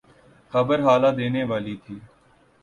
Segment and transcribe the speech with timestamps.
[0.53, 1.95] خبر ہلا دینے والی تھی۔